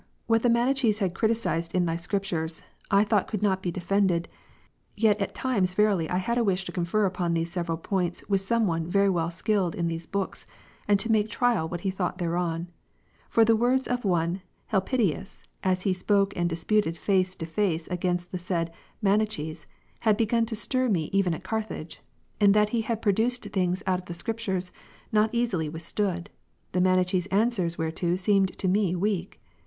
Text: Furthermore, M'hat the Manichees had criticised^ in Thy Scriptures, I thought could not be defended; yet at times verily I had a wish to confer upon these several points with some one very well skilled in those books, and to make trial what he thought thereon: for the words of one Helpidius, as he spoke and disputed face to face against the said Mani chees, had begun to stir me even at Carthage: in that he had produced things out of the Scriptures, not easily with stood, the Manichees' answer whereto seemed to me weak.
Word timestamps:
Furthermore, 0.27 0.33
M'hat 0.33 0.41
the 0.41 0.49
Manichees 0.49 0.97
had 0.97 1.13
criticised^ 1.13 1.75
in 1.75 1.85
Thy 1.85 1.95
Scriptures, 1.95 2.63
I 2.89 3.03
thought 3.03 3.27
could 3.27 3.43
not 3.43 3.61
be 3.61 3.69
defended; 3.69 4.27
yet 4.97 5.21
at 5.21 5.35
times 5.35 5.75
verily 5.75 6.09
I 6.09 6.17
had 6.17 6.39
a 6.39 6.43
wish 6.43 6.65
to 6.65 6.71
confer 6.71 7.05
upon 7.05 7.35
these 7.35 7.51
several 7.51 7.77
points 7.77 8.27
with 8.27 8.41
some 8.41 8.65
one 8.65 8.87
very 8.89 9.11
well 9.11 9.29
skilled 9.29 9.75
in 9.75 9.89
those 9.89 10.07
books, 10.07 10.47
and 10.87 10.99
to 10.99 11.11
make 11.11 11.29
trial 11.29 11.69
what 11.69 11.81
he 11.81 11.91
thought 11.91 12.17
thereon: 12.17 12.69
for 13.29 13.45
the 13.45 13.55
words 13.55 13.87
of 13.87 14.03
one 14.03 14.41
Helpidius, 14.71 15.43
as 15.63 15.83
he 15.83 15.93
spoke 15.93 16.33
and 16.35 16.49
disputed 16.49 16.97
face 16.97 17.35
to 17.35 17.45
face 17.45 17.87
against 17.89 18.31
the 18.31 18.39
said 18.39 18.73
Mani 19.03 19.27
chees, 19.27 19.67
had 19.99 20.17
begun 20.17 20.47
to 20.47 20.55
stir 20.55 20.89
me 20.89 21.11
even 21.13 21.35
at 21.35 21.43
Carthage: 21.43 22.01
in 22.39 22.53
that 22.53 22.69
he 22.69 22.81
had 22.81 23.03
produced 23.03 23.43
things 23.53 23.83
out 23.85 23.99
of 23.99 24.05
the 24.05 24.15
Scriptures, 24.15 24.71
not 25.11 25.29
easily 25.31 25.69
with 25.69 25.83
stood, 25.83 26.31
the 26.71 26.81
Manichees' 26.81 27.27
answer 27.27 27.69
whereto 27.77 28.15
seemed 28.15 28.57
to 28.57 28.67
me 28.67 28.95
weak. 28.95 29.39